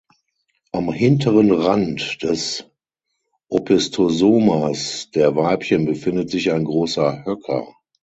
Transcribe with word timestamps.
Am 0.71 0.91
hinteren 0.91 1.51
Rand 1.51 2.23
des 2.23 2.65
Opisthosomas 3.49 5.11
der 5.13 5.35
Weibchen 5.35 5.85
befindet 5.85 6.31
sich 6.31 6.51
ein 6.51 6.63
großer 6.63 7.23
Höcker. 7.23 7.75